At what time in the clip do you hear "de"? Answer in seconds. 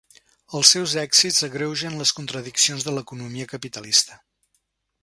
2.89-2.95